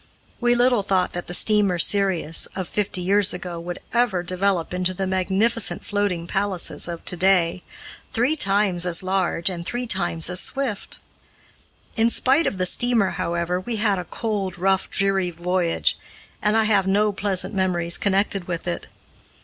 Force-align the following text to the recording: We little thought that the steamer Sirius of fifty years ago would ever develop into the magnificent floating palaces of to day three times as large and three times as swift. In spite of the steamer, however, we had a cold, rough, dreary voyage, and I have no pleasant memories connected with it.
We 0.39 0.55
little 0.55 0.81
thought 0.81 1.13
that 1.13 1.27
the 1.27 1.33
steamer 1.35 1.77
Sirius 1.77 2.47
of 2.55 2.67
fifty 2.67 3.01
years 3.01 3.35
ago 3.35 3.59
would 3.59 3.77
ever 3.93 4.23
develop 4.23 4.73
into 4.73 4.95
the 4.95 5.05
magnificent 5.05 5.85
floating 5.85 6.25
palaces 6.25 6.87
of 6.87 7.05
to 7.05 7.15
day 7.15 7.61
three 8.11 8.35
times 8.35 8.87
as 8.87 9.03
large 9.03 9.47
and 9.47 9.63
three 9.63 9.85
times 9.85 10.27
as 10.27 10.39
swift. 10.39 10.97
In 11.95 12.09
spite 12.09 12.47
of 12.47 12.57
the 12.57 12.65
steamer, 12.65 13.11
however, 13.11 13.59
we 13.59 13.75
had 13.75 13.99
a 13.99 14.05
cold, 14.05 14.57
rough, 14.57 14.89
dreary 14.89 15.29
voyage, 15.29 15.99
and 16.41 16.57
I 16.57 16.63
have 16.63 16.87
no 16.87 17.11
pleasant 17.13 17.53
memories 17.53 17.99
connected 17.99 18.47
with 18.47 18.67
it. 18.67 18.87